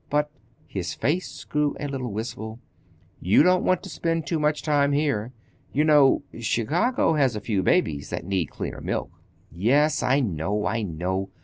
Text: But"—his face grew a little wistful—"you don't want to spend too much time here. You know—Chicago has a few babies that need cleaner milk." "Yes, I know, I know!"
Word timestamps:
But"—his 0.09 0.95
face 0.95 1.43
grew 1.43 1.75
a 1.79 1.87
little 1.87 2.11
wistful—"you 2.11 3.43
don't 3.43 3.63
want 3.63 3.83
to 3.83 3.89
spend 3.89 4.25
too 4.25 4.39
much 4.39 4.63
time 4.63 4.93
here. 4.93 5.31
You 5.73 5.83
know—Chicago 5.83 7.13
has 7.13 7.35
a 7.35 7.39
few 7.39 7.61
babies 7.61 8.09
that 8.09 8.25
need 8.25 8.49
cleaner 8.49 8.81
milk." 8.81 9.11
"Yes, 9.51 10.01
I 10.01 10.19
know, 10.21 10.65
I 10.65 10.81
know!" 10.81 11.29